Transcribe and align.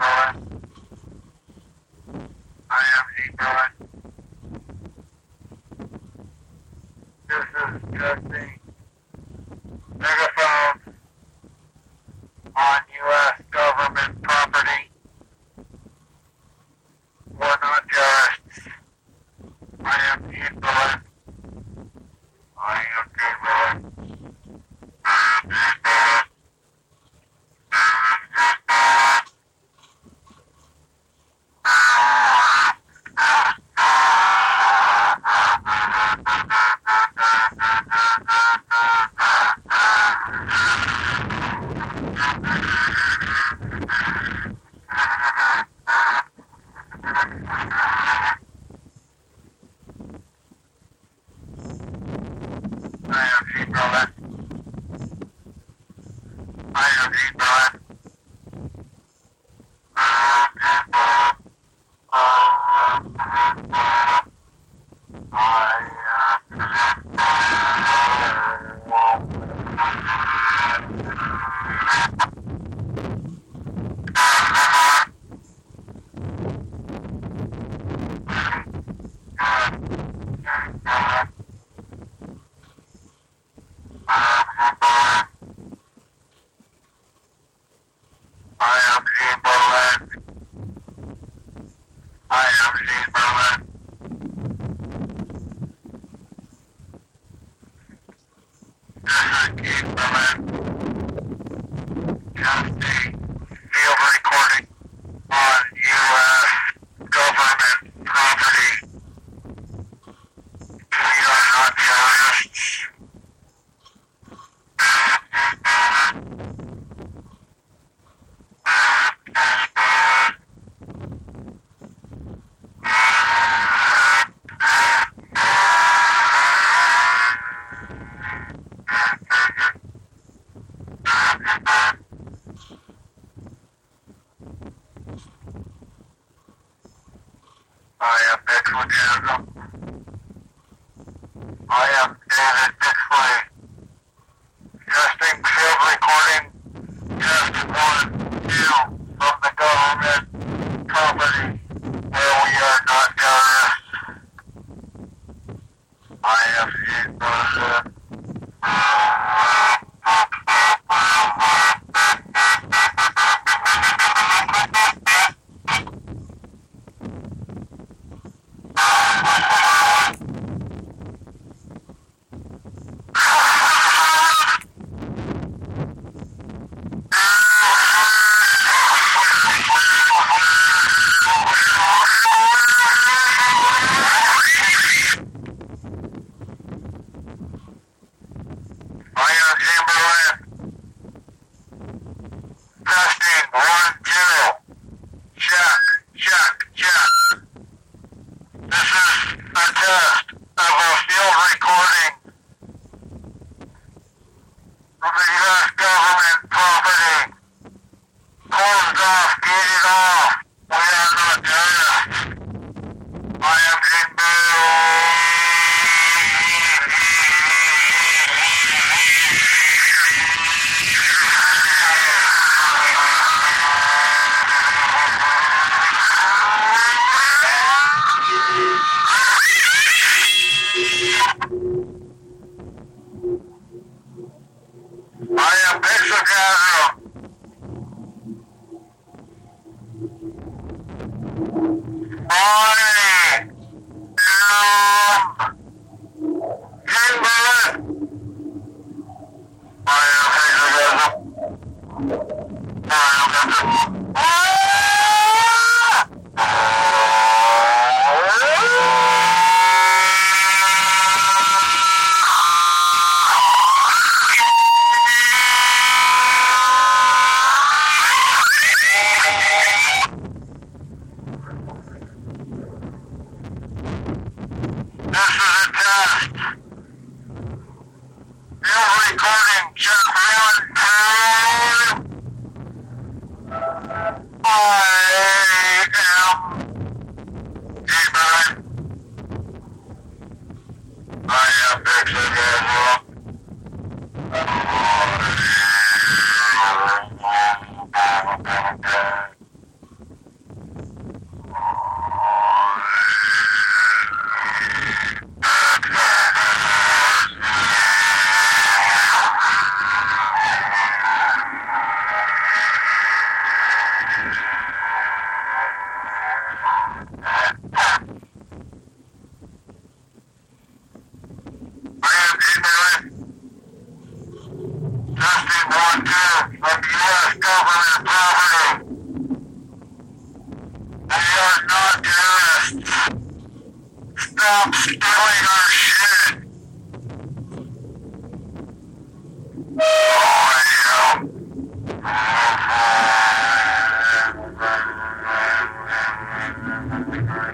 Bye. 0.00 0.29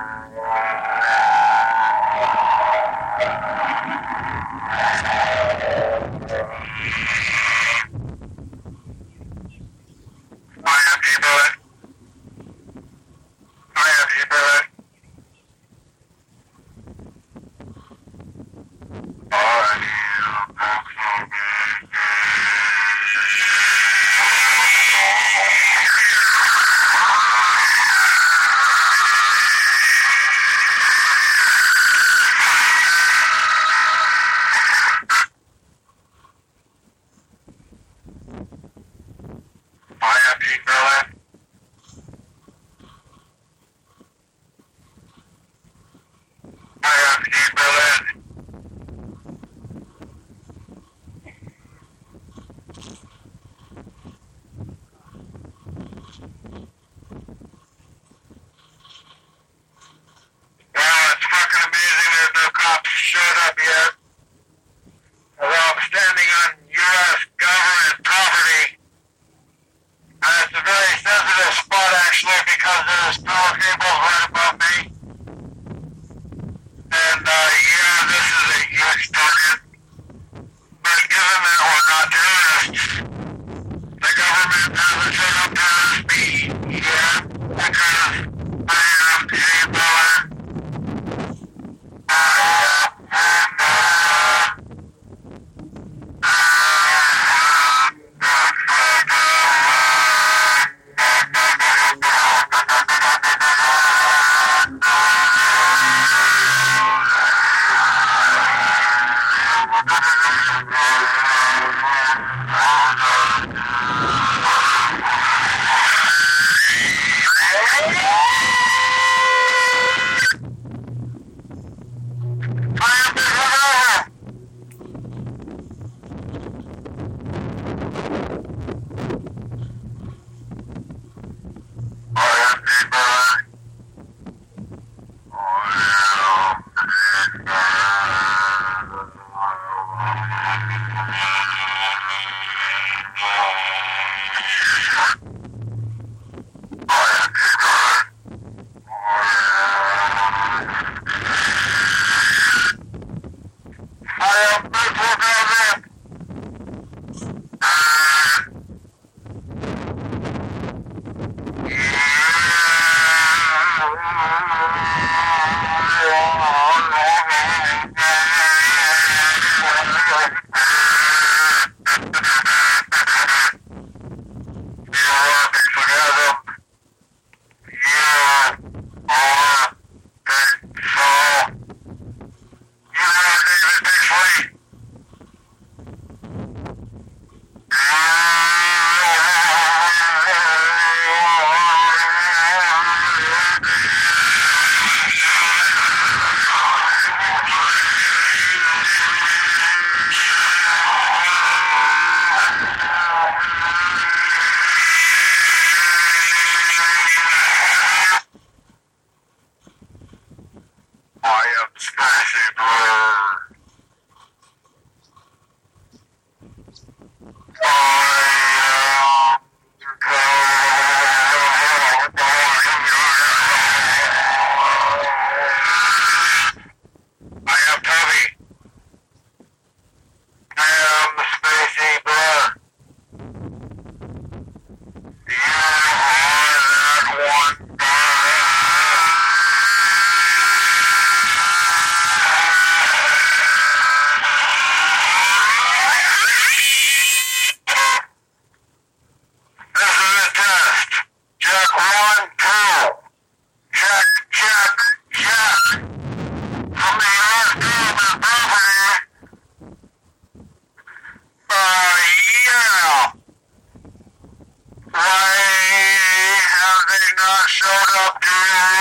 Showed 267.52 267.68
up 268.08 268.22
to 268.22 268.81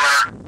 are 0.00 0.39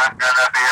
I'm 0.00 0.16
gonna 0.16 0.50
be 0.54 0.67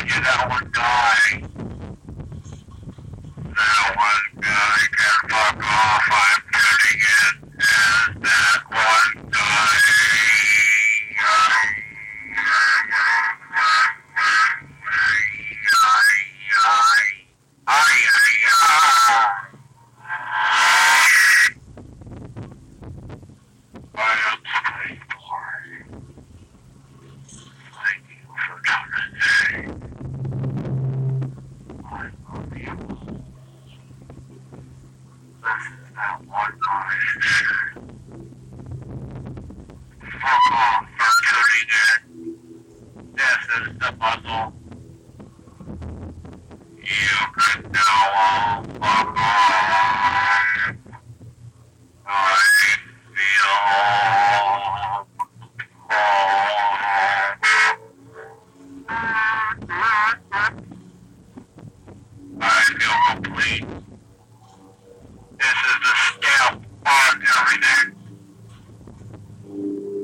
is 0.00 0.26
our 0.26 0.60
guy. 0.72 1.42
That 3.54 3.96
one 3.96 4.40
guy 4.40 4.78
can 4.96 5.28
fuck 5.28 5.64
off. 5.64 6.08
I'm 6.10 6.42
turning 6.52 7.00
in. 7.20 7.34
And 7.58 8.24
that 8.24 8.61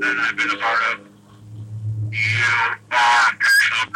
that 0.09 0.19
I've 0.25 0.37
been 0.37 0.51
a 0.51 0.57
part 0.57 0.81
of. 0.93 1.07
You 2.13 2.49
are 2.91 3.31
coming 3.37 3.75
up 3.83 3.93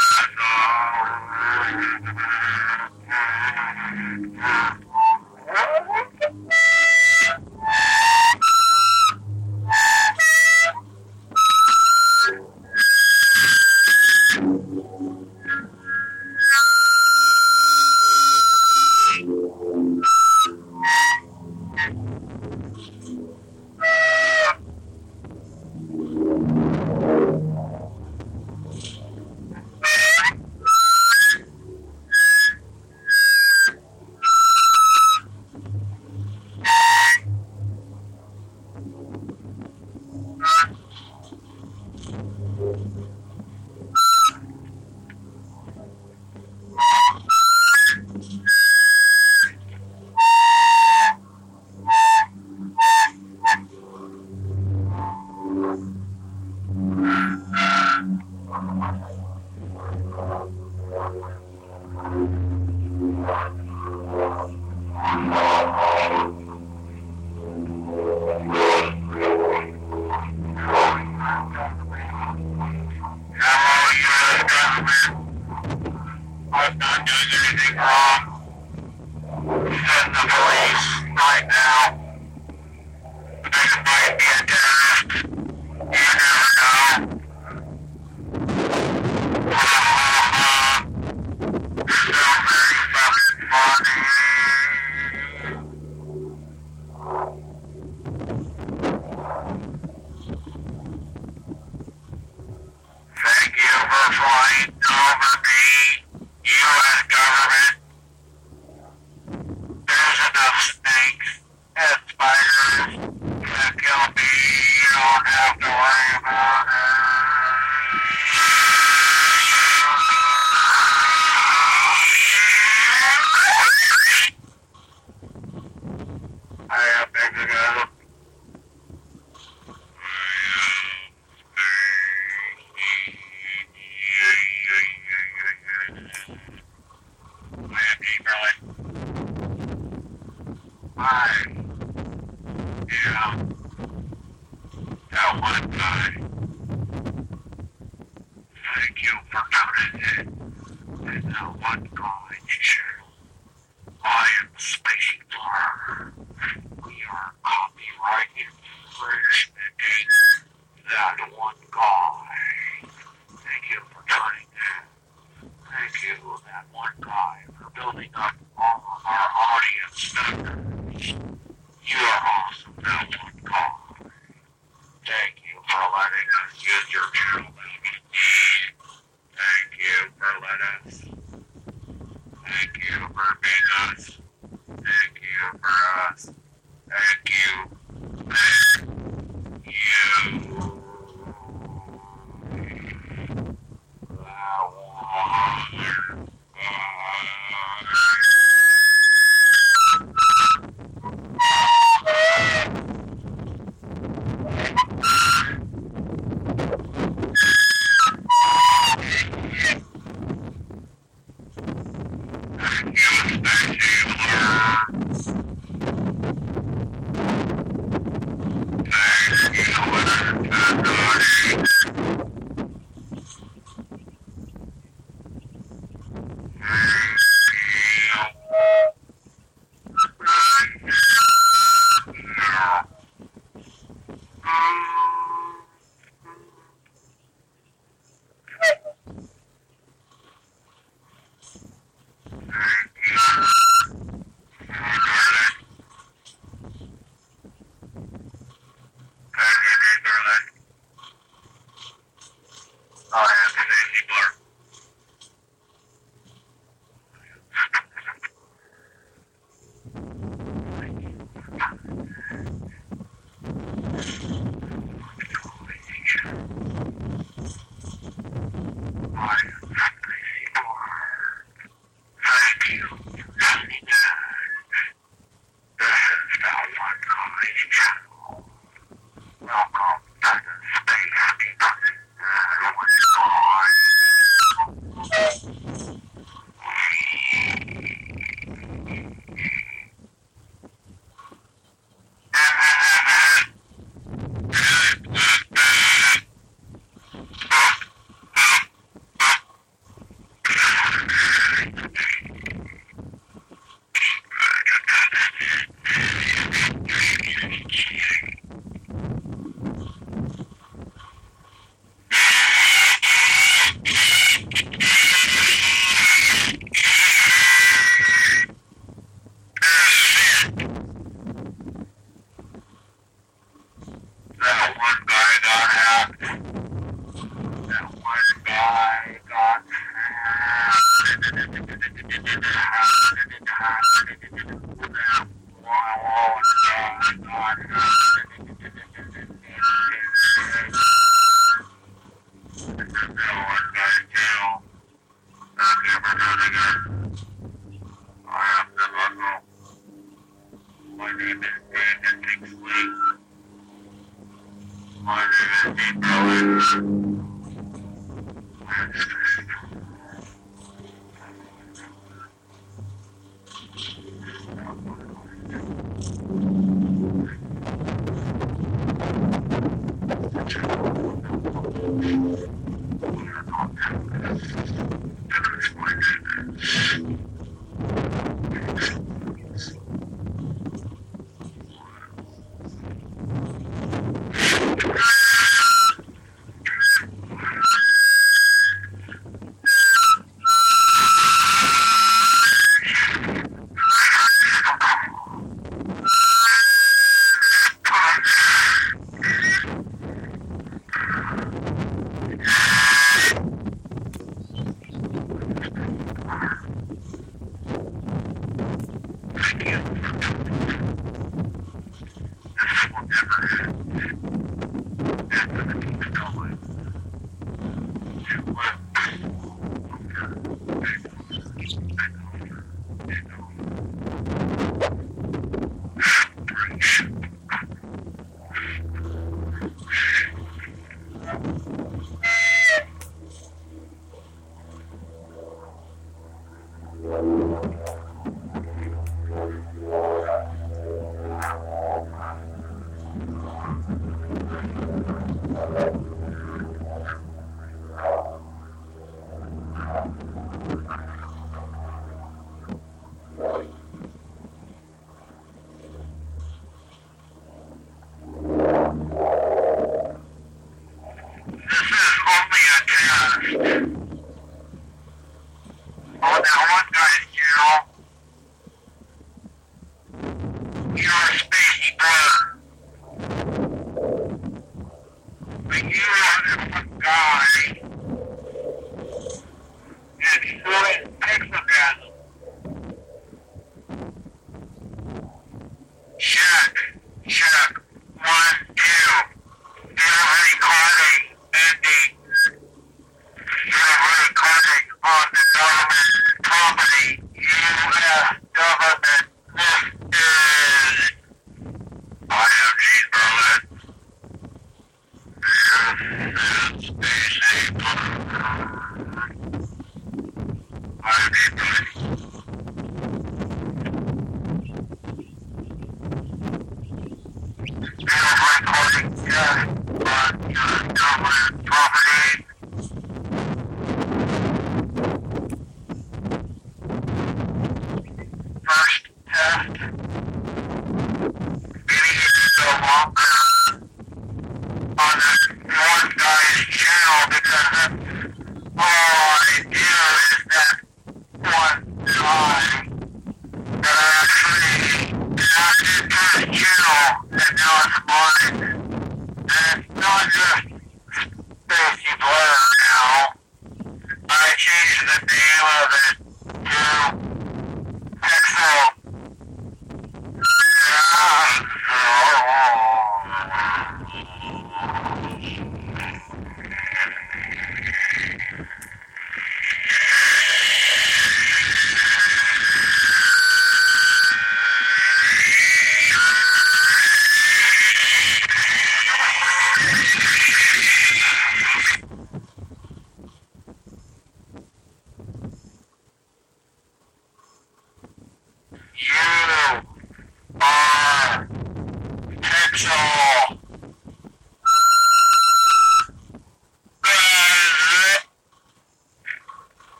Any 531.34 531.48
of 531.48 533.14
the 533.16 533.31